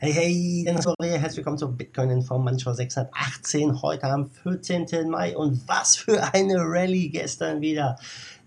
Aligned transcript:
Hey, 0.00 0.12
hey, 0.12 0.62
Dennis 0.64 0.84
Correa, 0.84 1.16
herzlich 1.16 1.38
willkommen 1.38 1.58
zur 1.58 1.72
Bitcoin 1.72 2.10
Information 2.10 2.72
618, 2.72 3.82
heute 3.82 4.04
am 4.04 4.30
14. 4.30 5.10
Mai. 5.10 5.36
Und 5.36 5.66
was 5.66 5.96
für 5.96 6.22
eine 6.32 6.54
Rallye 6.58 7.08
gestern 7.08 7.60
wieder. 7.60 7.96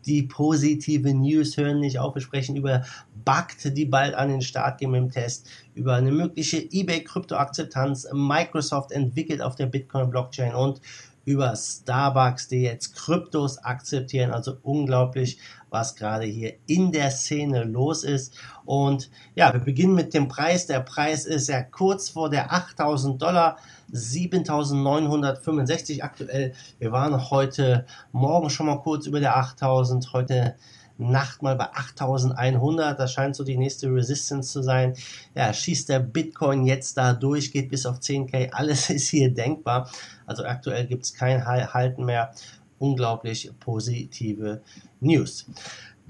Die 0.06 0.24
positive 0.24 1.14
News 1.14 1.58
hören 1.58 1.82
nicht 1.82 2.00
auf. 2.00 2.16
Wir 2.16 2.22
sprechen 2.22 2.56
über 2.56 2.86
BACT, 3.26 3.76
die 3.76 3.84
bald 3.84 4.16
an 4.16 4.30
den 4.30 4.42
Start 4.42 4.80
gehen 4.80 4.92
mit 4.92 5.02
dem 5.02 5.12
Test, 5.12 5.50
über 5.76 5.96
eine 5.96 6.14
mögliche 6.14 6.58
eBay-Kryptoakzeptanz. 6.72 8.08
Microsoft 8.14 8.94
entwickelt 8.94 9.42
auf 9.42 9.56
der 9.56 9.66
Bitcoin-Blockchain 9.66 10.56
und 10.56 10.80
über 11.26 11.56
Starbucks, 11.56 12.48
die 12.48 12.64
jetzt 12.64 12.96
Kryptos 12.96 13.60
akzeptieren. 13.60 14.32
Also 14.32 14.58
unglaublich, 14.64 15.38
was 15.70 15.96
gerade 15.96 16.26
hier 16.26 16.54
in 16.68 16.92
der 16.92 17.12
Szene 17.12 17.64
los 17.64 18.04
ist. 18.04 18.36
Und 18.66 19.10
ja, 19.36 19.54
wir 19.54 19.60
beginnen 19.60 19.96
mit 19.96 20.14
dem 20.14 20.28
Preis. 20.28 20.68
Der 20.68 20.82
Preis 20.82 21.26
ist 21.26 21.48
ja 21.48 21.64
kurz 21.64 22.10
vor 22.10 22.30
der 22.30 22.52
8000 22.52 23.22
Dollar, 23.22 23.58
7965 23.92 26.04
aktuell. 26.04 26.54
Wir 26.80 26.92
waren 26.92 27.30
heute 27.30 27.86
Morgen 28.12 28.50
schon 28.50 28.66
mal 28.66 28.82
kurz 28.82 29.06
über 29.06 29.20
der 29.20 29.38
8000. 29.38 30.14
Heute 30.14 30.56
Nacht 30.98 31.42
mal 31.42 31.56
bei 31.56 31.70
8100. 31.74 33.00
Das 33.00 33.12
scheint 33.12 33.36
so 33.36 33.44
die 33.44 33.58
nächste 33.58 33.88
Resistance 33.88 34.52
zu 34.52 34.62
sein. 34.62 34.96
Ja, 35.36 35.54
schießt 35.54 35.90
der 35.90 36.00
Bitcoin 36.00 36.66
jetzt 36.66 36.98
da 36.98 37.14
durch, 37.14 37.52
geht 37.52 37.70
bis 37.70 37.86
auf 37.86 38.00
10k. 38.00 38.52
Alles 38.52 38.90
ist 38.92 39.10
hier 39.10 39.34
denkbar. 39.34 39.90
Also 40.26 40.44
aktuell 40.44 40.86
gibt 40.88 41.04
es 41.04 41.14
kein 41.14 41.46
Halten 41.46 42.06
mehr. 42.06 42.34
Unglaublich 42.80 43.52
positive 43.60 44.62
News. 45.00 45.46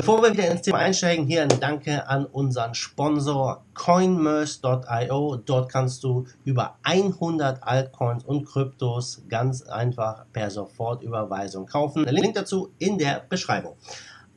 Bevor 0.01 0.23
wir 0.23 0.31
wieder 0.31 0.49
ins 0.49 0.63
Thema 0.63 0.79
einsteigen, 0.79 1.27
hier 1.27 1.43
ein 1.43 1.59
Danke 1.59 2.07
an 2.07 2.25
unseren 2.25 2.73
Sponsor 2.73 3.63
coinmerse.io. 3.75 5.35
Dort 5.45 5.71
kannst 5.71 6.03
du 6.03 6.25
über 6.43 6.77
100 6.81 7.61
Altcoins 7.61 8.23
und 8.23 8.45
Kryptos 8.45 9.21
ganz 9.29 9.61
einfach 9.61 10.25
per 10.33 10.49
Sofortüberweisung 10.49 11.67
kaufen. 11.67 12.05
Link 12.05 12.33
dazu 12.33 12.71
in 12.79 12.97
der 12.97 13.23
Beschreibung. 13.29 13.75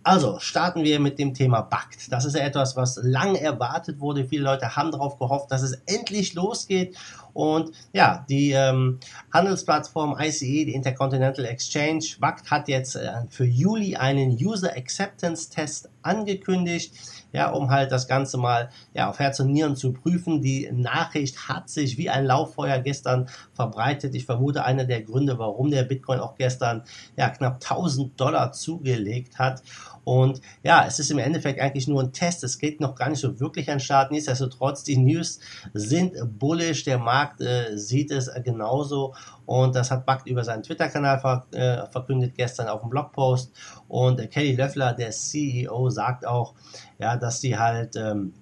Also 0.05 0.39
starten 0.39 0.85
wir 0.85 1.01
mit 1.01 1.19
dem 1.19 1.33
Thema 1.33 1.63
BACT. 1.63 2.13
Das 2.13 2.27
ist 2.27 2.37
ja 2.37 2.43
etwas, 2.45 2.77
was 2.77 3.01
lang 3.03 3.37
erwartet 3.37 4.01
wurde. 4.01 4.27
Viele 4.27 4.45
Leute 4.45 4.77
haben 4.77 4.93
darauf 4.93 5.19
gehofft, 5.19 5.51
dass 5.51 5.63
es 5.63 5.73
endlich 5.87 6.35
losgeht. 6.35 6.95
Und 7.33 7.73
ja, 7.95 8.25
die 8.29 8.53
ähm, 8.53 9.01
Handelsplattform 9.33 10.15
ICE, 10.21 10.67
die 10.67 10.75
Intercontinental 10.75 11.47
Exchange, 11.47 12.05
BACT 12.21 12.51
hat 12.51 12.69
jetzt 12.69 12.97
äh, 12.97 13.13
für 13.31 13.47
Juli 13.47 13.97
einen 13.97 14.33
User 14.33 14.77
Acceptance 14.77 15.49
Test 15.49 15.89
angekündigt 16.03 16.93
ja, 17.35 17.51
um 17.51 17.71
halt 17.71 17.91
das 17.91 18.07
Ganze 18.07 18.39
mal 18.39 18.71
ja, 18.95 19.11
auf 19.11 19.19
Herz 19.19 19.41
und 19.41 19.51
Nieren 19.51 19.75
zu 19.75 19.93
prüfen. 19.93 20.41
Die 20.41 20.71
Nachricht 20.73 21.49
hat 21.49 21.69
sich 21.69 21.99
wie 21.99 22.09
ein 22.09 22.25
Lauffeuer 22.25 22.79
gestern 22.79 23.29
verbreitet. 23.55 24.15
Ich 24.15 24.25
vermute, 24.25 24.65
einer 24.65 24.85
der 24.85 25.03
Gründe, 25.03 25.37
warum 25.37 25.73
der 25.73 25.83
Bitcoin 25.83 26.21
auch 26.21 26.37
gestern 26.37 26.85
ja, 27.17 27.29
knapp 27.31 27.55
1000 27.55 28.19
Dollar 28.19 28.53
zugelegt 28.53 29.41
hat. 29.41 29.65
Und 30.05 30.41
ja, 30.63 30.85
es 30.87 30.99
ist 30.99 31.11
im 31.11 31.19
Endeffekt 31.19 31.61
eigentlich 31.61 31.89
nur 31.89 32.03
ein 32.03 32.13
Test. 32.13 32.45
Es 32.45 32.59
geht 32.59 32.81
noch 32.81 32.95
gar 32.95 33.09
nicht 33.09 33.21
so 33.21 33.41
wirklich 33.41 33.71
an 33.71 33.81
Start. 33.81 34.11
Nichtsdestotrotz, 34.11 34.85
die 34.85 34.97
News 34.97 35.41
sind 35.73 36.15
bullish. 36.39 36.85
Der 36.85 36.99
Markt 36.99 37.41
äh, 37.41 37.77
sieht 37.77 38.11
es 38.11 38.31
genauso. 38.45 39.15
Und 39.47 39.75
das 39.75 39.91
hat 39.91 40.07
Buck 40.07 40.21
über 40.27 40.45
seinen 40.45 40.63
Twitter-Kanal 40.63 41.19
ver 41.19 41.47
äh, 41.53 41.91
verkündet 41.91 42.35
gestern 42.37 42.69
auf 42.69 42.81
dem 42.81 42.91
Blogpost. 42.91 43.53
Und 43.89 44.21
äh, 44.21 44.27
Kelly 44.27 44.55
Löffler, 44.55 44.93
der 44.93 45.11
CEO, 45.11 45.91
sagt 45.91 46.27
auch, 46.27 46.55
ja, 46.99 47.17
dass 47.17 47.41
sie 47.41 47.59
halt 47.59 47.97
ähm, 47.97 48.33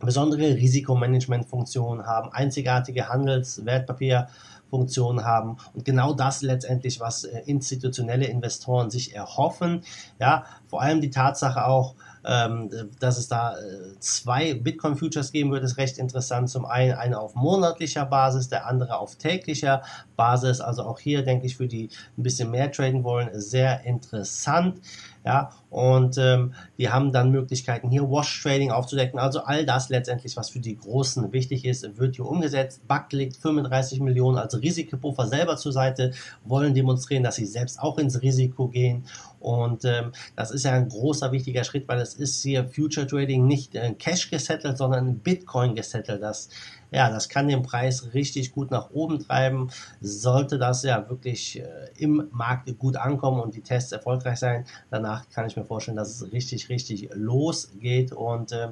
besondere 0.00 0.54
Risikomanagementfunktionen 0.54 2.06
haben, 2.06 2.32
einzigartige 2.32 3.08
Handelswertpapier 3.08 4.28
Funktionen 4.70 5.24
haben 5.24 5.56
und 5.74 5.84
genau 5.84 6.12
das 6.12 6.42
letztendlich, 6.42 7.00
was 7.00 7.24
äh, 7.24 7.42
institutionelle 7.46 8.26
Investoren 8.26 8.90
sich 8.90 9.14
erhoffen. 9.14 9.82
Ja, 10.18 10.44
vor 10.66 10.82
allem 10.82 11.00
die 11.00 11.10
Tatsache 11.10 11.66
auch, 11.66 11.94
ähm, 12.24 12.70
dass 13.00 13.18
es 13.18 13.28
da 13.28 13.56
äh, 13.56 13.98
zwei 14.00 14.54
Bitcoin-Futures 14.54 15.32
geben 15.32 15.50
wird, 15.50 15.64
ist 15.64 15.78
recht 15.78 15.98
interessant. 15.98 16.50
Zum 16.50 16.66
einen 16.66 16.92
eine 16.92 17.18
auf 17.18 17.34
monatlicher 17.34 18.04
Basis, 18.04 18.48
der 18.48 18.66
andere 18.66 18.98
auf 18.98 19.16
täglicher 19.16 19.82
Basis. 20.16 20.60
Also 20.60 20.82
auch 20.82 20.98
hier 20.98 21.22
denke 21.22 21.46
ich 21.46 21.56
für 21.56 21.68
die 21.68 21.88
ein 22.16 22.22
bisschen 22.22 22.50
mehr 22.50 22.70
traden 22.70 23.04
wollen, 23.04 23.30
sehr 23.40 23.84
interessant. 23.84 24.80
Ja, 25.24 25.50
und 25.70 26.16
ähm, 26.16 26.54
die 26.78 26.88
haben 26.88 27.12
dann 27.12 27.30
Möglichkeiten 27.30 27.90
hier 27.90 28.08
Wash 28.10 28.42
Trading 28.42 28.70
aufzudecken. 28.70 29.18
Also 29.18 29.40
all 29.40 29.66
das 29.66 29.90
letztendlich, 29.90 30.36
was 30.36 30.48
für 30.50 30.60
die 30.60 30.76
Großen 30.76 31.30
wichtig 31.32 31.66
ist, 31.66 31.98
wird 31.98 32.16
hier 32.16 32.26
umgesetzt. 32.26 32.86
Buck 32.88 33.12
legt 33.12 33.36
35 33.36 34.00
Millionen 34.00 34.38
als 34.38 34.60
Risikopuffer 34.60 35.26
selber 35.26 35.56
zur 35.56 35.72
Seite, 35.72 36.12
wollen 36.44 36.72
demonstrieren, 36.72 37.22
dass 37.22 37.36
sie 37.36 37.46
selbst 37.46 37.80
auch 37.80 37.98
ins 37.98 38.22
Risiko 38.22 38.68
gehen. 38.68 39.04
Und 39.40 39.84
ähm, 39.84 40.12
das 40.36 40.50
ist 40.50 40.64
ja 40.64 40.72
ein 40.72 40.88
großer, 40.88 41.32
wichtiger 41.32 41.64
Schritt, 41.64 41.86
weil 41.86 42.00
es 42.00 42.14
ist 42.14 42.42
hier 42.42 42.66
Future 42.66 43.06
Trading 43.06 43.46
nicht 43.46 43.74
äh, 43.74 43.92
Cash 43.92 44.30
gesettelt, 44.30 44.78
sondern 44.78 45.18
Bitcoin 45.18 45.74
gesettelt. 45.74 46.22
Das 46.22 46.48
ja, 46.90 47.10
das 47.10 47.28
kann 47.28 47.48
den 47.48 47.62
Preis 47.62 48.14
richtig 48.14 48.52
gut 48.52 48.70
nach 48.70 48.90
oben 48.90 49.18
treiben. 49.18 49.70
Sollte 50.00 50.58
das 50.58 50.82
ja 50.82 51.08
wirklich 51.08 51.60
äh, 51.60 51.66
im 51.98 52.28
Markt 52.30 52.76
gut 52.78 52.96
ankommen 52.96 53.40
und 53.40 53.54
die 53.54 53.60
Tests 53.60 53.92
erfolgreich 53.92 54.38
sein, 54.38 54.64
danach 54.90 55.28
kann 55.28 55.46
ich 55.46 55.56
mir 55.58 55.64
vorstellen, 55.64 55.96
dass 55.96 56.20
es 56.20 56.32
richtig, 56.32 56.68
richtig 56.68 57.10
losgeht. 57.14 58.12
Und 58.12 58.52
äh, 58.52 58.68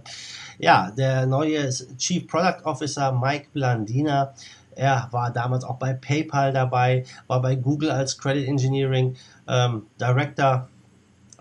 ja, 0.58 0.90
der 0.96 1.26
neue 1.26 1.68
Chief 1.98 2.26
Product 2.26 2.64
Officer 2.64 3.12
Mike 3.12 3.48
Blandina, 3.52 4.34
er 4.74 5.08
war 5.10 5.30
damals 5.30 5.64
auch 5.64 5.76
bei 5.76 5.94
PayPal 5.94 6.52
dabei, 6.52 7.04
war 7.26 7.40
bei 7.40 7.56
Google 7.56 7.90
als 7.90 8.18
Credit 8.18 8.46
Engineering 8.46 9.16
ähm, 9.48 9.86
Director 9.98 10.68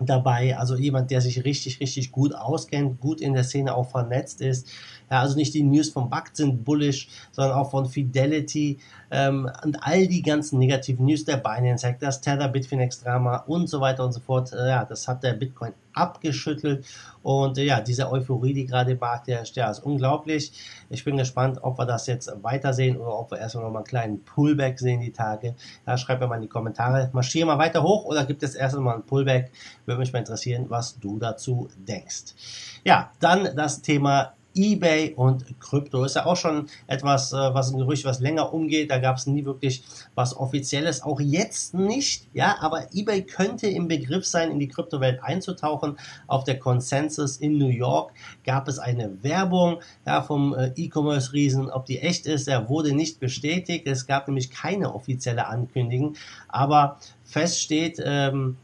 dabei, 0.02 0.58
also 0.58 0.76
jemand, 0.76 1.12
der 1.12 1.22
sich 1.22 1.44
richtig, 1.46 1.80
richtig 1.80 2.12
gut 2.12 2.34
auskennt, 2.34 3.00
gut 3.00 3.22
in 3.22 3.34
der 3.34 3.44
Szene 3.44 3.76
auch 3.76 3.90
vernetzt 3.90 4.42
ist. 4.42 4.68
Ja, 5.10 5.22
also 5.22 5.36
nicht 5.36 5.54
die 5.54 5.64
News 5.64 5.90
vom 5.90 6.10
Bug 6.10 6.24
sind 6.34 6.64
bullish, 6.64 7.10
sondern 7.32 7.58
auch 7.58 7.70
von 7.70 7.86
Fidelity 7.86 8.80
ähm, 9.12 9.50
und 9.64 9.78
all 9.82 10.08
die 10.08 10.22
ganzen 10.22 10.60
negativen 10.60 11.06
News 11.06 11.26
der 11.26 11.38
Binance 11.38 11.88
Hack, 11.88 12.00
das 12.00 12.22
Tether 12.22 12.48
Bitfinex 12.48 13.02
Drama 13.02 13.38
und 13.48 13.70
so 13.70 13.80
weiter 13.82 14.04
und 14.04 14.14
so 14.14 14.20
fort. 14.20 14.52
Äh, 14.54 14.70
ja, 14.70 14.86
das 14.86 15.08
hat 15.08 15.24
der 15.24 15.34
Bitcoin 15.34 15.74
abgeschüttelt 15.96 16.86
und 17.24 17.58
äh, 17.58 17.64
ja, 17.64 17.82
diese 17.82 18.12
Euphorie, 18.12 18.54
die 18.54 18.68
gerade 18.68 18.92
im 18.92 19.00
Markt 19.00 19.28
herrscht, 19.28 19.58
ja, 19.58 19.72
ist 19.72 19.80
unglaublich. 19.80 20.52
Ich 20.90 21.04
bin 21.04 21.18
gespannt, 21.18 21.58
ob 21.62 21.80
wir 21.80 21.86
das 21.86 22.06
jetzt 22.06 22.32
weitersehen 22.44 22.98
oder 22.98 23.18
ob 23.18 23.32
wir 23.32 23.40
erstmal 23.40 23.64
noch 23.64 23.72
mal 23.72 23.80
einen 23.80 23.88
kleinen 23.88 24.24
Pullback 24.24 24.80
sehen 24.80 25.02
die 25.02 25.12
Tage. 25.12 25.56
Ja, 25.88 25.98
schreibt 25.98 26.22
mir 26.22 26.28
mal 26.28 26.36
in 26.36 26.44
die 26.44 26.48
Kommentare. 26.48 27.10
Marschieren 27.14 27.48
wir 27.48 27.58
weiter 27.58 27.82
hoch 27.82 28.06
oder 28.06 28.26
gibt 28.26 28.44
es 28.44 28.54
erst 28.54 28.76
einmal 28.76 28.94
einen 28.94 29.06
Pullback? 29.06 29.52
Würde 29.86 30.00
mich 30.00 30.14
mal 30.14 30.20
interessieren, 30.20 30.66
was 30.70 31.00
du 31.00 31.18
dazu 31.18 31.68
denkst. 31.76 32.36
Ja, 32.84 33.12
dann 33.20 33.56
das 33.56 33.82
Thema 33.82 34.34
eBay 34.56 35.14
und 35.16 35.60
Krypto. 35.60 36.04
Ist 36.04 36.16
ja 36.16 36.26
auch 36.26 36.38
schon 36.38 36.68
etwas, 36.88 37.34
äh, 37.34 37.36
was 37.36 37.72
ein 37.72 37.78
Gerücht, 37.78 38.06
was 38.06 38.20
länger 38.20 38.54
umgeht. 38.54 38.90
Da 38.90 39.00
gab 39.00 39.18
es 39.18 39.28
nie 39.28 39.46
wirklich 39.46 39.84
was 40.16 40.36
Offizielles. 40.36 41.04
Auch 41.04 41.20
jetzt 41.20 41.74
nicht. 41.74 42.28
Ja, 42.34 42.58
aber 42.62 42.88
eBay 42.94 43.24
könnte 43.24 43.68
im 43.68 43.88
Begriff 43.88 44.26
sein, 44.26 44.52
in 44.52 44.60
die 44.60 44.68
Kryptowelt 44.68 45.22
einzutauchen. 45.24 45.98
Auf 46.28 46.44
der 46.44 46.60
Consensus 46.60 47.38
in 47.38 47.58
New 47.58 47.70
York 47.70 48.14
gab 48.46 48.68
es 48.68 48.80
eine 48.80 49.24
Werbung 49.24 49.82
ja, 50.06 50.22
vom 50.22 50.54
äh, 50.54 50.72
E-Commerce-Riesen. 50.76 51.70
Ob 51.70 51.86
die 51.86 52.00
echt 52.00 52.26
ist, 52.26 52.48
er 52.48 52.70
wurde 52.70 52.94
nicht 52.94 53.20
bestätigt. 53.20 53.88
Es 53.88 54.08
gab 54.08 54.28
nämlich 54.28 54.52
keine 54.52 54.94
offizielle 54.96 55.48
Ankündigung. 55.48 56.16
Aber 56.48 56.98
fest 57.24 57.60
steht, 57.60 58.02
ähm, 58.04 58.58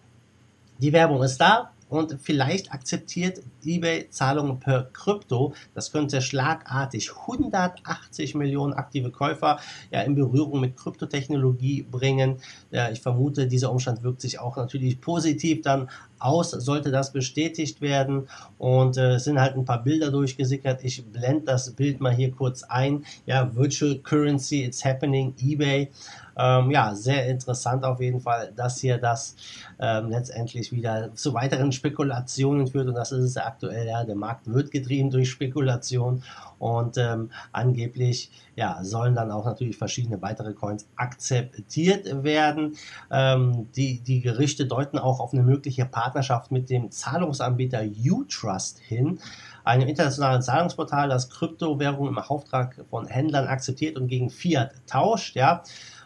die 0.79 0.93
Werbung 0.93 1.21
ist 1.21 1.37
da 1.37 1.71
und 1.91 2.17
vielleicht 2.21 2.71
akzeptiert 2.71 3.41
eBay 3.65 4.09
Zahlungen 4.09 4.61
per 4.61 4.83
Krypto. 4.93 5.53
Das 5.73 5.91
könnte 5.91 6.21
schlagartig 6.21 7.11
180 7.11 8.33
Millionen 8.35 8.73
aktive 8.73 9.11
Käufer 9.11 9.59
ja, 9.91 9.99
in 10.01 10.15
Berührung 10.15 10.61
mit 10.61 10.77
Kryptotechnologie 10.77 11.83
bringen. 11.83 12.37
Ja, 12.71 12.89
ich 12.89 13.01
vermute, 13.01 13.45
dieser 13.45 13.73
Umstand 13.73 14.03
wirkt 14.03 14.21
sich 14.21 14.39
auch 14.39 14.55
natürlich 14.55 15.01
positiv 15.01 15.63
dann 15.63 15.89
aus, 16.21 16.51
sollte 16.51 16.91
das 16.91 17.11
bestätigt 17.11 17.81
werden. 17.81 18.27
Und 18.57 18.97
äh, 18.97 19.15
es 19.15 19.25
sind 19.25 19.39
halt 19.39 19.55
ein 19.55 19.65
paar 19.65 19.83
Bilder 19.83 20.11
durchgesickert. 20.11 20.83
Ich 20.83 21.05
blende 21.05 21.45
das 21.45 21.71
Bild 21.71 21.99
mal 21.99 22.13
hier 22.13 22.31
kurz 22.31 22.63
ein. 22.63 23.05
Ja, 23.25 23.55
Virtual 23.55 23.97
Currency, 23.99 24.63
it's 24.63 24.83
happening, 24.85 25.33
eBay. 25.39 25.89
Ähm, 26.37 26.71
ja, 26.71 26.95
sehr 26.95 27.27
interessant 27.27 27.83
auf 27.83 27.99
jeden 27.99 28.21
Fall, 28.21 28.51
dass 28.55 28.79
hier 28.79 28.97
das 28.97 29.35
ähm, 29.79 30.09
letztendlich 30.09 30.71
wieder 30.71 31.13
zu 31.13 31.33
weiteren 31.33 31.71
Spekulationen 31.71 32.67
führt 32.67 32.87
und 32.87 32.95
das 32.95 33.11
ist 33.11 33.23
es 33.23 33.37
aktuell. 33.37 33.87
Ja, 33.87 34.03
der 34.03 34.15
Markt 34.15 34.51
wird 34.51 34.71
getrieben 34.71 35.09
durch 35.09 35.29
Spekulation 35.29 36.23
und 36.57 36.97
ähm, 36.97 37.31
angeblich 37.51 38.31
ja, 38.55 38.79
sollen 38.83 39.15
dann 39.15 39.31
auch 39.31 39.45
natürlich 39.45 39.77
verschiedene 39.77 40.21
weitere 40.21 40.53
Coins 40.53 40.87
akzeptiert 40.95 42.23
werden. 42.23 42.75
Ähm, 43.09 43.69
die, 43.75 44.01
die 44.01 44.21
Gerichte 44.21 44.65
deuten 44.65 44.99
auch 44.99 45.19
auf 45.19 45.33
eine 45.33 45.41
mögliche 45.41 45.85
Partnerschaft 45.85 46.10
mit 46.49 46.69
dem 46.69 46.91
Zahlungsanbieter 46.91 47.83
Utrust 47.83 48.79
hin 48.79 49.19
einem 49.63 49.87
internationalen 49.87 50.41
Zahlungsportal, 50.41 51.09
das 51.09 51.29
Kryptowährungen 51.29 52.13
im 52.13 52.19
Auftrag 52.19 52.83
von 52.89 53.07
Händlern 53.07 53.47
akzeptiert 53.47 53.97
und 53.97 54.07
gegen 54.07 54.29
Fiat 54.29 54.73
tauscht, 54.87 55.35
ja. 55.35 55.63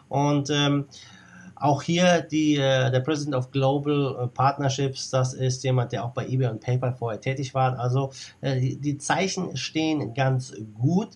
Und 0.09 0.49
ähm, 0.49 0.85
auch 1.55 1.81
hier 1.81 2.21
die, 2.21 2.57
äh, 2.57 2.91
der 2.91 2.99
President 2.99 3.35
of 3.35 3.51
Global 3.51 4.15
äh, 4.23 4.27
Partnerships, 4.27 5.09
das 5.09 5.33
ist 5.33 5.63
jemand, 5.63 5.93
der 5.93 6.03
auch 6.03 6.11
bei 6.11 6.27
eBay 6.27 6.49
und 6.49 6.59
PayPal 6.59 6.93
vorher 6.93 7.21
tätig 7.21 7.53
war. 7.53 7.79
Also 7.79 8.11
äh, 8.41 8.75
die 8.75 8.97
Zeichen 8.97 9.55
stehen 9.55 10.13
ganz 10.13 10.53
gut. 10.79 11.09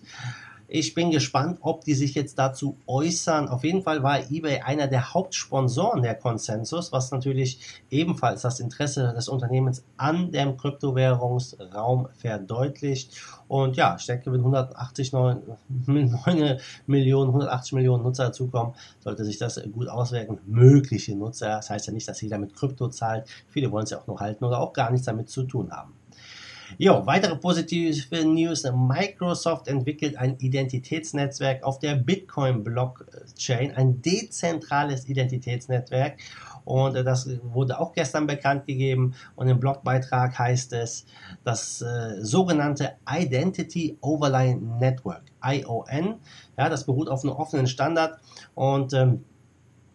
Ich 0.72 0.94
bin 0.94 1.10
gespannt, 1.10 1.58
ob 1.62 1.82
die 1.82 1.94
sich 1.94 2.14
jetzt 2.14 2.38
dazu 2.38 2.76
äußern. 2.86 3.48
Auf 3.48 3.64
jeden 3.64 3.82
Fall 3.82 4.04
war 4.04 4.30
eBay 4.30 4.60
einer 4.60 4.86
der 4.86 5.12
Hauptsponsoren 5.12 6.00
der 6.00 6.14
Consensus, 6.14 6.92
was 6.92 7.10
natürlich 7.10 7.82
ebenfalls 7.90 8.42
das 8.42 8.60
Interesse 8.60 9.12
des 9.12 9.28
Unternehmens 9.28 9.82
an 9.96 10.30
dem 10.30 10.56
Kryptowährungsraum 10.56 12.06
verdeutlicht. 12.16 13.20
Und 13.48 13.76
ja, 13.76 13.96
ich 13.98 14.06
denke, 14.06 14.30
wenn 14.30 14.38
180 14.38 15.12
9, 15.12 15.42
9 15.86 16.60
Millionen, 16.86 17.30
180 17.30 17.72
Millionen 17.72 18.04
Nutzer 18.04 18.26
dazukommen, 18.26 18.74
sollte 19.00 19.24
sich 19.24 19.38
das 19.38 19.60
gut 19.72 19.88
auswirken. 19.88 20.38
Mögliche 20.46 21.16
Nutzer, 21.16 21.48
das 21.56 21.70
heißt 21.70 21.88
ja 21.88 21.92
nicht, 21.92 22.06
dass 22.06 22.20
jeder 22.20 22.38
mit 22.38 22.54
Krypto 22.54 22.86
zahlt. 22.86 23.28
Viele 23.48 23.72
wollen 23.72 23.84
es 23.84 23.90
ja 23.90 23.98
auch 23.98 24.06
noch 24.06 24.20
halten 24.20 24.44
oder 24.44 24.60
auch 24.60 24.72
gar 24.72 24.92
nichts 24.92 25.06
damit 25.06 25.30
zu 25.30 25.42
tun 25.42 25.72
haben. 25.72 25.99
Jo, 26.78 27.04
weitere 27.06 27.36
positive 27.36 28.24
News. 28.24 28.64
Microsoft 28.64 29.68
entwickelt 29.68 30.16
ein 30.16 30.36
Identitätsnetzwerk 30.38 31.62
auf 31.62 31.78
der 31.78 31.94
Bitcoin-Blockchain, 31.94 33.74
ein 33.76 34.00
dezentrales 34.02 35.08
Identitätsnetzwerk. 35.08 36.18
Und 36.64 36.96
äh, 36.96 37.04
das 37.04 37.28
wurde 37.42 37.78
auch 37.80 37.92
gestern 37.92 38.26
bekannt 38.26 38.66
gegeben. 38.66 39.14
Und 39.36 39.48
im 39.48 39.58
Blogbeitrag 39.58 40.38
heißt 40.38 40.72
es, 40.74 41.06
das 41.44 41.82
äh, 41.82 42.16
sogenannte 42.20 42.92
Identity 43.08 43.98
Overlay 44.00 44.54
Network, 44.54 45.22
ION. 45.44 46.16
Ja, 46.56 46.68
das 46.68 46.84
beruht 46.84 47.08
auf 47.08 47.24
einem 47.24 47.34
offenen 47.34 47.66
Standard 47.66 48.18
und 48.54 48.92
ähm, 48.92 49.24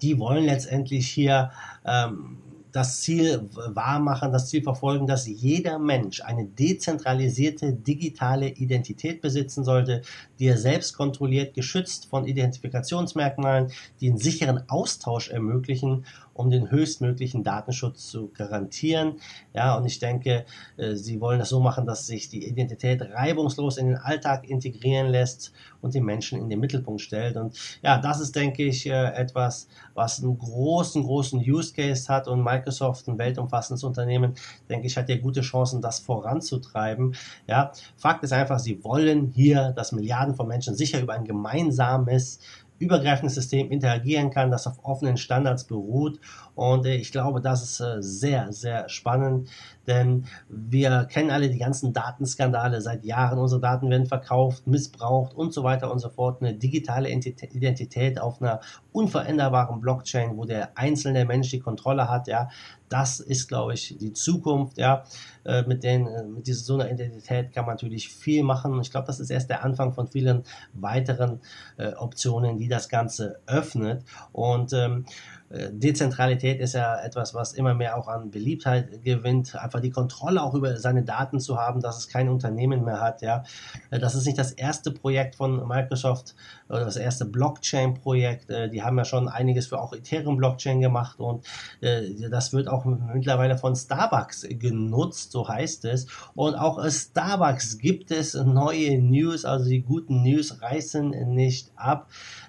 die 0.01 0.19
wollen 0.19 0.43
letztendlich 0.43 1.09
hier 1.09 1.51
ähm, 1.85 2.37
das 2.75 2.99
Ziel 2.99 3.49
wahrmachen, 3.53 4.33
das 4.33 4.49
Ziel 4.49 4.61
verfolgen, 4.61 5.07
dass 5.07 5.27
jeder 5.27 5.79
Mensch 5.79 6.21
eine 6.21 6.45
dezentralisierte 6.45 7.71
digitale 7.71 8.49
Identität 8.49 9.21
besitzen 9.21 9.63
sollte, 9.63 10.01
die 10.39 10.47
er 10.47 10.57
selbst 10.57 10.93
kontrolliert, 10.97 11.53
geschützt 11.53 12.07
von 12.07 12.27
Identifikationsmerkmalen, 12.27 13.71
die 14.01 14.09
einen 14.09 14.17
sicheren 14.17 14.67
Austausch 14.67 15.29
ermöglichen 15.29 16.05
um 16.35 16.49
den 16.51 16.69
höchstmöglichen 16.69 17.43
Datenschutz 17.43 18.09
zu 18.09 18.29
garantieren. 18.33 19.15
Ja, 19.53 19.75
und 19.77 19.85
ich 19.85 19.99
denke, 19.99 20.45
äh, 20.77 20.95
sie 20.95 21.21
wollen 21.21 21.39
das 21.39 21.49
so 21.49 21.61
machen, 21.61 21.85
dass 21.85 22.05
sich 22.05 22.29
die 22.29 22.45
Identität 22.45 23.01
reibungslos 23.01 23.77
in 23.77 23.87
den 23.87 23.97
Alltag 23.97 24.47
integrieren 24.47 25.07
lässt 25.07 25.53
und 25.81 25.93
den 25.95 26.03
Menschen 26.03 26.39
in 26.39 26.49
den 26.49 26.59
Mittelpunkt 26.59 27.01
stellt. 27.01 27.37
Und 27.37 27.57
ja, 27.81 27.97
das 27.97 28.19
ist, 28.19 28.35
denke 28.35 28.63
ich, 28.63 28.85
äh, 28.85 29.13
etwas, 29.13 29.69
was 29.93 30.21
einen 30.21 30.37
großen, 30.37 31.03
großen 31.03 31.39
Use 31.39 31.73
Case 31.73 32.13
hat 32.13 32.27
und 32.27 32.43
Microsoft, 32.43 33.07
ein 33.07 33.17
weltumfassendes 33.17 33.83
Unternehmen, 33.85 34.33
denke 34.69 34.87
ich, 34.87 34.97
hat 34.97 35.07
ja 35.07 35.17
gute 35.17 35.41
Chancen, 35.41 35.81
das 35.81 35.99
voranzutreiben. 35.99 37.15
Ja, 37.47 37.71
Fakt 37.95 38.25
ist 38.25 38.33
einfach, 38.33 38.59
sie 38.59 38.83
wollen 38.83 39.31
hier, 39.33 39.71
dass 39.71 39.93
Milliarden 39.93 40.35
von 40.35 40.49
Menschen 40.49 40.75
sicher 40.75 40.99
über 40.99 41.13
ein 41.13 41.23
gemeinsames 41.23 42.39
übergreifendes 42.85 43.35
System 43.35 43.71
interagieren 43.71 44.29
kann, 44.29 44.51
das 44.51 44.67
auf 44.67 44.83
offenen 44.83 45.17
Standards 45.17 45.65
beruht. 45.65 46.19
Und 46.55 46.85
äh, 46.85 46.95
ich 46.95 47.11
glaube, 47.11 47.41
das 47.41 47.63
ist 47.63 47.79
äh, 47.79 48.01
sehr, 48.01 48.51
sehr 48.51 48.87
spannend, 48.89 49.49
denn 49.87 50.25
wir 50.47 51.05
kennen 51.05 51.31
alle 51.31 51.49
die 51.49 51.57
ganzen 51.57 51.93
Datenskandale 51.93 52.81
seit 52.81 53.03
Jahren. 53.03 53.39
Unsere 53.39 53.61
Daten 53.61 53.89
werden 53.89 54.05
verkauft, 54.05 54.67
missbraucht 54.67 55.33
und 55.35 55.53
so 55.53 55.63
weiter 55.63 55.91
und 55.91 55.99
so 55.99 56.09
fort. 56.09 56.41
Eine 56.41 56.53
digitale 56.53 57.09
Identität 57.09 58.19
auf 58.19 58.41
einer 58.41 58.61
unveränderbaren 58.95 59.81
Blockchain, 59.81 60.37
wo 60.37 60.45
der 60.45 60.77
einzelne 60.77 61.25
Mensch 61.25 61.49
die 61.49 61.59
Kontrolle 61.59 62.09
hat, 62.09 62.27
ja, 62.27 62.49
das 62.89 63.19
ist, 63.19 63.47
glaube 63.47 63.73
ich, 63.73 63.97
die 63.99 64.13
Zukunft, 64.13 64.77
ja. 64.77 65.03
Äh, 65.43 65.63
mit, 65.63 65.83
den, 65.83 66.07
äh, 66.07 66.23
mit 66.23 66.47
dieser 66.47 66.63
so 66.63 66.75
einer 66.75 66.89
Identität 66.89 67.51
kann 67.51 67.65
man 67.65 67.75
natürlich 67.75 68.09
viel 68.09 68.41
machen. 68.41 68.79
Ich 68.81 68.89
glaube, 68.89 69.07
das 69.07 69.19
ist 69.19 69.29
erst 69.29 69.49
der 69.49 69.63
Anfang 69.63 69.93
von 69.93 70.07
vielen 70.07 70.43
weiteren 70.73 71.41
äh, 71.77 71.93
Optionen, 71.93 72.57
die 72.57 72.67
das 72.67 72.89
Ganze 72.89 73.39
öffnet. 73.45 74.03
Und 74.31 74.73
ähm, 74.73 75.05
äh, 75.44 75.44
Dezentralität 75.71 76.59
ist 76.59 76.73
ja 76.73 76.99
etwas, 76.99 77.33
was 77.33 77.53
immer 77.53 77.73
mehr 77.73 77.97
auch 77.97 78.07
an 78.07 78.31
Beliebtheit 78.31 79.03
gewinnt. 79.03 79.55
Einfach 79.55 79.79
die 79.79 79.89
Kontrolle 79.89 80.41
auch 80.41 80.53
über 80.53 80.77
seine 80.77 81.03
Daten 81.03 81.39
zu 81.39 81.57
haben, 81.57 81.81
dass 81.81 81.97
es 81.97 82.07
kein 82.07 82.29
Unternehmen 82.29 82.83
mehr 82.83 82.99
hat. 82.99 83.21
Ja, 83.21 83.43
äh, 83.89 83.99
das 83.99 84.15
ist 84.15 84.25
nicht 84.25 84.37
das 84.37 84.51
erste 84.51 84.91
Projekt 84.91 85.35
von 85.35 85.67
Microsoft 85.67 86.35
oder 86.69 86.85
das 86.85 86.97
erste 86.97 87.25
Blockchain-Projekt. 87.25 88.49
Äh, 88.49 88.69
die 88.69 88.83
haben 88.83 88.97
ja 88.97 89.05
schon 89.05 89.29
einiges 89.29 89.67
für 89.67 89.79
auch 89.79 89.93
Ethereum 89.93 90.37
Blockchain 90.37 90.81
gemacht 90.81 91.19
und 91.19 91.45
das 91.81 92.53
wird 92.53 92.67
auch 92.67 92.85
mittlerweile 92.85 93.57
von 93.57 93.75
Starbucks 93.75 94.47
genutzt, 94.49 95.31
so 95.31 95.47
heißt 95.47 95.85
es. 95.85 96.07
Und 96.33 96.55
auch 96.55 96.83
Starbucks 96.89 97.77
gibt 97.77 98.11
es 98.11 98.33
neue 98.33 98.99
News, 98.99 99.45
also 99.45 99.69
die 99.69 99.81
guten 99.81 100.23
News 100.23 100.61
reißen 100.61 101.09
nicht 101.33 101.71
ab 101.75 102.07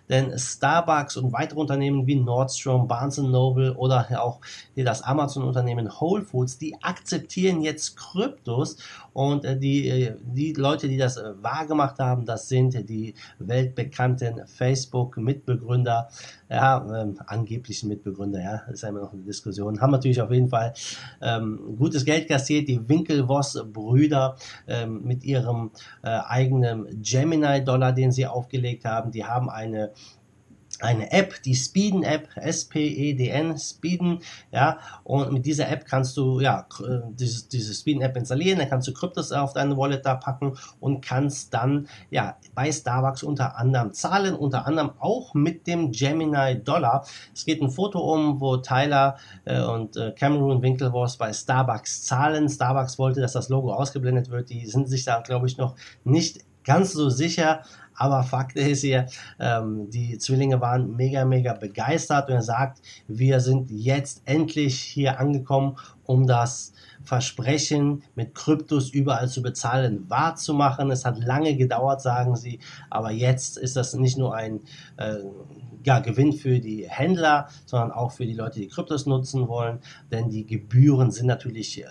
denn 0.08 0.38
Starbucks 0.38 1.16
und 1.16 1.32
weitere 1.32 1.60
Unternehmen 1.60 2.06
wie 2.06 2.16
Nordstrom, 2.16 2.88
Barnes 2.88 3.18
Noble 3.18 3.74
oder 3.74 4.06
auch 4.20 4.40
das 4.76 5.02
Amazon-Unternehmen 5.02 6.00
Whole 6.00 6.22
Foods, 6.22 6.58
die 6.58 6.76
akzeptieren 6.82 7.62
jetzt 7.62 7.96
Kryptos. 7.96 8.76
Und 9.12 9.44
äh, 9.44 9.58
die, 9.58 9.88
äh, 9.88 10.14
die 10.22 10.52
Leute, 10.52 10.88
die 10.88 10.98
das 10.98 11.16
äh, 11.16 11.32
wahrgemacht 11.40 11.98
haben, 11.98 12.26
das 12.26 12.48
sind 12.48 12.88
die 12.88 13.14
weltbekannten 13.38 14.46
Facebook-Mitbegründer, 14.46 16.08
ja, 16.50 17.02
ähm, 17.02 17.18
angeblichen 17.26 17.88
Mitbegründer, 17.88 18.42
ja, 18.42 18.56
ist 18.70 18.82
ja 18.82 18.90
immer 18.90 19.00
noch 19.00 19.12
eine 19.12 19.22
Diskussion, 19.22 19.80
haben 19.80 19.90
natürlich 19.90 20.20
auf 20.20 20.30
jeden 20.30 20.48
Fall 20.48 20.74
ähm, 21.22 21.76
gutes 21.78 22.04
Geld 22.04 22.28
kassiert, 22.28 22.68
die 22.68 22.88
Winkelvoss-Brüder 22.88 24.36
ähm, 24.68 25.02
mit 25.02 25.24
ihrem 25.24 25.70
äh, 26.02 26.08
eigenen 26.08 27.02
Gemini-Dollar, 27.02 27.92
den 27.92 28.12
sie 28.12 28.26
aufgelegt 28.26 28.84
haben, 28.84 29.10
die 29.10 29.24
haben 29.24 29.48
eine 29.48 29.92
eine 30.80 31.12
App, 31.12 31.42
die 31.42 31.54
Speeden 31.54 32.02
App, 32.02 32.28
S-P-E-D-N, 32.36 33.58
Speeden, 33.58 34.20
ja, 34.52 34.78
und 35.04 35.32
mit 35.32 35.46
dieser 35.46 35.68
App 35.68 35.86
kannst 35.86 36.16
du, 36.16 36.40
ja, 36.40 36.66
äh, 36.80 37.00
diese, 37.10 37.48
diese 37.48 37.74
Speeden 37.74 38.02
App 38.02 38.16
installieren, 38.16 38.58
dann 38.58 38.68
kannst 38.68 38.88
du 38.88 38.92
Kryptos 38.92 39.32
auf 39.32 39.52
deine 39.52 39.76
Wallet 39.76 40.04
da 40.04 40.14
packen 40.14 40.56
und 40.80 41.00
kannst 41.00 41.54
dann, 41.54 41.88
ja, 42.10 42.36
bei 42.54 42.70
Starbucks 42.70 43.22
unter 43.22 43.56
anderem 43.58 43.92
zahlen, 43.92 44.34
unter 44.34 44.66
anderem 44.66 44.92
auch 44.98 45.34
mit 45.34 45.66
dem 45.66 45.92
Gemini 45.92 46.62
Dollar. 46.62 47.06
Es 47.34 47.44
geht 47.44 47.62
ein 47.62 47.70
Foto 47.70 48.00
um, 48.00 48.40
wo 48.40 48.56
Tyler 48.58 49.16
äh, 49.44 49.62
und 49.62 49.96
äh, 49.96 50.12
Cameron 50.12 50.62
Winklevoss 50.62 51.16
bei 51.16 51.32
Starbucks 51.32 52.04
zahlen. 52.04 52.48
Starbucks 52.48 52.98
wollte, 52.98 53.20
dass 53.20 53.32
das 53.32 53.48
Logo 53.48 53.72
ausgeblendet 53.72 54.30
wird. 54.30 54.50
Die 54.50 54.66
sind 54.66 54.88
sich 54.88 55.04
da, 55.04 55.20
glaube 55.20 55.46
ich, 55.46 55.58
noch 55.58 55.76
nicht 56.04 56.44
ganz 56.64 56.92
so 56.92 57.08
sicher, 57.08 57.62
aber 57.96 58.22
Fakt 58.22 58.56
ist 58.56 58.82
hier, 58.82 59.06
ähm, 59.38 59.90
die 59.90 60.18
Zwillinge 60.18 60.60
waren 60.60 60.96
mega, 60.96 61.24
mega 61.24 61.54
begeistert 61.54 62.28
und 62.28 62.34
er 62.34 62.42
sagt, 62.42 62.80
wir 63.08 63.40
sind 63.40 63.70
jetzt 63.70 64.22
endlich 64.24 64.80
hier 64.80 65.18
angekommen, 65.18 65.76
um 66.04 66.26
das 66.26 66.72
Versprechen, 67.02 68.02
mit 68.14 68.34
Kryptos 68.34 68.90
überall 68.90 69.28
zu 69.28 69.42
bezahlen, 69.42 70.04
wahrzumachen. 70.08 70.90
Es 70.90 71.04
hat 71.04 71.18
lange 71.18 71.56
gedauert, 71.56 72.02
sagen 72.02 72.36
sie, 72.36 72.60
aber 72.90 73.10
jetzt 73.10 73.56
ist 73.58 73.76
das 73.76 73.94
nicht 73.94 74.18
nur 74.18 74.34
ein 74.34 74.60
äh, 74.96 75.16
ja, 75.86 76.00
Gewinn 76.00 76.32
für 76.32 76.58
die 76.58 76.84
Händler, 76.88 77.48
sondern 77.64 77.92
auch 77.92 78.10
für 78.10 78.26
die 78.26 78.34
Leute, 78.34 78.58
die 78.58 78.66
Kryptos 78.66 79.06
nutzen 79.06 79.46
wollen, 79.46 79.78
denn 80.10 80.28
die 80.28 80.44
Gebühren 80.44 81.12
sind 81.12 81.26
natürlich 81.26 81.82
äh, 81.82 81.86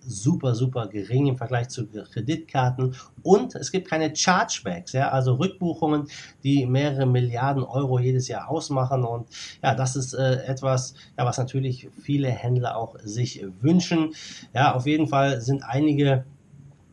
super, 0.00 0.54
super 0.54 0.86
gering 0.86 1.26
im 1.26 1.36
Vergleich 1.36 1.68
zu 1.68 1.88
Kreditkarten. 1.88 2.94
Und 3.22 3.56
es 3.56 3.72
gibt 3.72 3.88
keine 3.88 4.14
Chargebacks, 4.14 4.92
ja, 4.92 5.08
also 5.08 5.34
Rückbuchungen, 5.34 6.06
die 6.44 6.64
mehrere 6.64 7.06
Milliarden 7.06 7.64
Euro 7.64 7.98
jedes 7.98 8.28
Jahr 8.28 8.48
ausmachen. 8.48 9.04
Und 9.04 9.28
ja, 9.62 9.74
das 9.74 9.96
ist 9.96 10.14
äh, 10.14 10.44
etwas, 10.44 10.94
ja, 11.18 11.26
was 11.26 11.36
natürlich 11.36 11.88
viele 12.00 12.28
Händler 12.28 12.76
auch 12.76 12.96
sich 13.02 13.44
wünschen. 13.60 14.14
Ja, 14.54 14.74
auf 14.76 14.86
jeden 14.86 15.08
Fall 15.08 15.40
sind 15.40 15.64
einige 15.64 16.24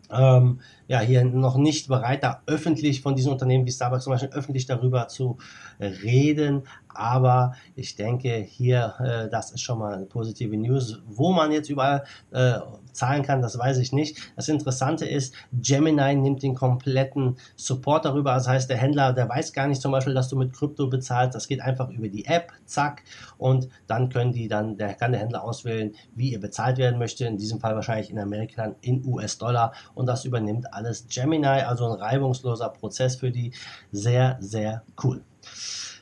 ähm, 0.10 0.60
ja 0.88 1.00
hier 1.00 1.24
noch 1.24 1.58
nicht 1.58 1.88
bereit, 1.88 2.24
da 2.24 2.42
öffentlich 2.46 3.02
von 3.02 3.16
diesen 3.16 3.32
Unternehmen 3.32 3.66
wie 3.66 3.72
Starbucks 3.72 4.04
zum 4.04 4.14
Beispiel 4.14 4.30
öffentlich 4.30 4.66
darüber 4.66 5.08
zu 5.08 5.38
reden. 5.80 6.64
Aber 6.98 7.54
ich 7.76 7.96
denke 7.96 8.38
hier, 8.38 8.96
äh, 9.00 9.30
das 9.30 9.52
ist 9.52 9.62
schon 9.62 9.78
mal 9.78 10.06
positive 10.06 10.58
News. 10.58 11.00
Wo 11.08 11.32
man 11.32 11.52
jetzt 11.52 11.70
überall 11.70 12.04
äh, 12.32 12.56
zahlen 12.92 13.22
kann, 13.22 13.44
das 13.44 13.58
weiß 13.58 13.78
ich 13.78 13.94
nicht. 13.94 14.18
Das 14.36 14.50
Interessante 14.50 15.06
ist, 15.06 15.36
Gemini 15.54 16.16
nimmt 16.16 16.42
den 16.42 16.56
kompletten 16.56 17.38
Support 17.56 18.06
darüber. 18.06 18.34
Das 18.34 18.48
heißt, 18.48 18.70
der 18.70 18.78
Händler, 18.78 19.14
der 19.14 19.30
weiß 19.30 19.54
gar 19.54 19.68
nicht 19.68 19.82
zum 19.82 19.92
Beispiel, 19.92 20.16
dass 20.16 20.30
du 20.30 20.36
mit 20.36 20.54
Krypto 20.54 20.88
bezahlst. 20.88 21.36
Das 21.36 21.48
geht 21.48 21.62
einfach 21.62 21.90
über 21.90 22.10
die 22.10 22.26
App, 22.26 22.52
zack. 22.66 23.04
Und 23.38 23.70
dann 23.86 24.10
können 24.10 24.32
die 24.32 24.48
dann, 24.48 24.78
der 24.78 24.96
kann 24.96 25.12
der 25.12 25.22
Händler 25.22 25.44
auswählen, 25.44 25.94
wie 26.16 26.32
ihr 26.32 26.40
bezahlt 26.40 26.80
werden 26.80 26.98
möchte. 26.98 27.26
In 27.26 27.38
diesem 27.38 27.60
Fall 27.60 27.76
wahrscheinlich 27.76 28.10
in 28.10 28.18
Amerika 28.18 28.76
in 28.82 29.06
US-Dollar. 29.06 29.74
Und 29.94 30.08
das 30.08 30.26
übernimmt 30.26 30.74
alles 30.78 31.06
Gemini. 31.10 31.46
Also 31.46 31.86
ein 31.86 32.00
reibungsloser 32.00 32.70
Prozess 32.70 33.18
für 33.18 33.32
die. 33.32 33.52
Sehr, 33.92 34.38
sehr 34.40 34.84
cool. 35.04 35.22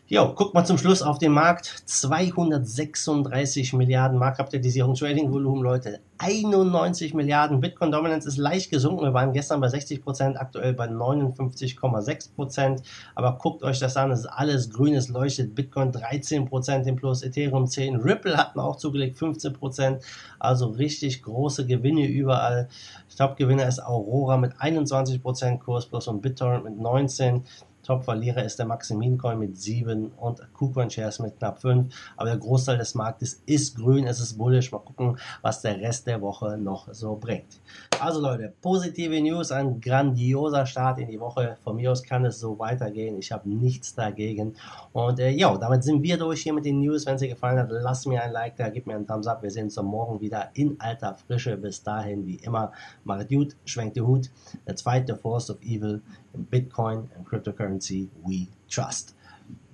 Jo, 0.07 0.35
guckt 0.35 0.53
mal 0.53 0.63
zum 0.63 0.77
Schluss 0.77 1.01
auf 1.01 1.17
den 1.17 1.31
Markt. 1.31 1.65
236 1.88 3.74
Milliarden 3.74 4.19
Marktkapitalisierung, 4.19 4.93
Trading-Volumen, 4.93 5.63
Leute. 5.63 6.00
91 6.19 7.15
Milliarden. 7.15 7.59
Bitcoin 7.59 7.91
Dominance 7.91 8.27
ist 8.27 8.38
leicht 8.38 8.69
gesunken. 8.69 9.03
Wir 9.03 9.15
waren 9.15 9.33
gestern 9.33 9.62
bei 9.62 9.67
60 9.67 10.03
Prozent, 10.03 10.39
aktuell 10.39 10.74
bei 10.74 10.85
59,6 10.85 12.35
Prozent. 12.35 12.83
Aber 13.15 13.39
guckt 13.39 13.63
euch 13.63 13.79
das 13.79 13.97
an. 13.97 14.12
Es 14.12 14.19
ist 14.19 14.27
alles 14.27 14.69
grünes 14.69 15.09
leuchtet. 15.09 15.55
Bitcoin 15.55 15.91
13 15.91 16.45
Prozent 16.45 16.85
im 16.85 16.97
Plus, 16.97 17.24
Ethereum 17.24 17.65
10. 17.65 17.95
Ripple 17.95 18.38
hatten 18.38 18.59
auch 18.59 18.75
zugelegt 18.75 19.17
15 19.17 19.53
Prozent. 19.53 20.03
Also 20.38 20.67
richtig 20.67 21.24
große 21.24 21.65
Gewinne 21.65 22.05
überall. 22.05 22.69
Top-Gewinner 23.17 23.67
ist 23.67 23.83
Aurora 23.83 24.38
mit 24.38 24.51
21 24.59 25.19
Prozent 25.24 25.62
Kurs 25.62 25.88
plus 25.88 26.07
und 26.07 26.21
BitTorrent 26.21 26.63
mit 26.63 26.77
19. 26.77 27.43
Top-Verlierer 27.86 28.44
ist 28.44 28.58
der 28.58 28.65
Maximin 28.65 29.18
Coin 29.18 29.38
mit 29.38 29.58
7 29.58 30.12
und 30.18 30.42
KuCoin 30.54 30.89
Shares 30.89 31.20
mit 31.20 31.38
knapp 31.38 31.60
5. 31.62 31.94
Aber 32.18 32.30
der 32.30 32.38
Großteil 32.38 32.77
des 32.77 32.96
Marktes 32.96 33.44
ist 33.46 33.77
grün, 33.77 34.08
es 34.08 34.20
ist 34.20 34.38
bullish. 34.38 34.72
Mal 34.72 34.80
gucken, 34.80 35.18
was 35.42 35.62
der 35.62 35.80
Rest 35.80 36.08
der 36.08 36.22
Woche 36.22 36.58
noch 36.58 36.92
so 36.94 37.15
bringt. 37.15 37.62
Also 38.00 38.20
Leute, 38.20 38.54
positive 38.62 39.22
News, 39.22 39.51
ein 39.51 39.80
grandioser 39.80 40.65
Start 40.65 41.00
in 41.00 41.10
die 41.10 41.20
Woche. 41.20 41.58
Von 41.63 41.75
mir 41.75 41.92
aus 41.92 42.01
kann 42.04 42.25
es 42.25 42.39
so 42.39 42.58
weitergehen. 42.58 43.18
Ich 43.20 43.32
habe 43.32 43.48
nichts 43.48 43.94
dagegen. 43.94 44.56
Und 44.92 45.20
äh, 45.20 45.30
ja, 45.30 45.56
damit 45.56 45.84
sind 45.84 46.01
wir 46.01 46.18
durch 46.18 46.42
hier 46.42 46.54
mit 46.54 46.65
den 46.65 46.80
News. 46.80 47.06
Wenn 47.06 47.15
es 47.15 47.22
dir 47.22 47.30
gefallen 47.30 47.60
hat, 47.60 47.68
lass 47.70 48.06
mir 48.08 48.24
ein 48.24 48.32
Like 48.32 48.56
da, 48.56 48.70
gib 48.70 48.88
mir 48.88 48.96
einen 48.96 49.06
Thumbs 49.06 49.27
up. 49.27 49.44
Wir 49.44 49.51
sehen 49.51 49.65
uns 49.65 49.80
morgen 49.80 50.20
wieder 50.22 50.50
in 50.56 50.80
alter 50.80 51.15
Frische. 51.15 51.56
Bis 51.56 51.84
dahin, 51.84 52.25
wie 52.25 52.38
immer, 52.38 52.72
macht 53.04 53.30
gut, 53.30 53.56
schwenkt 53.65 53.96
den 53.96 54.08
Hut. 54.08 54.32
Der 54.65 54.75
zweite 54.75 55.15
Force 55.15 55.51
of 55.51 55.62
Evil 55.62 56.01
Bitcoin 56.38 57.10
and 57.15 57.25
cryptocurrency 57.25 58.10
we 58.24 58.50
trust. 58.70 59.13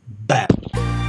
Bam! 0.08 1.01